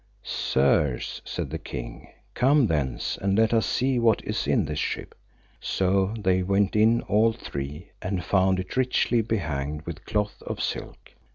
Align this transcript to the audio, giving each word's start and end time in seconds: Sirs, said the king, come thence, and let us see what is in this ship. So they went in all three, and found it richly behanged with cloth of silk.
Sirs, 0.23 1.21
said 1.23 1.51
the 1.51 1.59
king, 1.59 2.07
come 2.33 2.65
thence, 2.65 3.17
and 3.21 3.37
let 3.37 3.53
us 3.53 3.67
see 3.67 3.99
what 3.99 4.23
is 4.23 4.47
in 4.47 4.65
this 4.65 4.79
ship. 4.79 5.13
So 5.59 6.15
they 6.17 6.41
went 6.41 6.75
in 6.75 7.01
all 7.03 7.33
three, 7.33 7.91
and 8.01 8.23
found 8.25 8.59
it 8.59 8.75
richly 8.75 9.21
behanged 9.21 9.85
with 9.85 10.05
cloth 10.05 10.41
of 10.41 10.59
silk. 10.59 11.11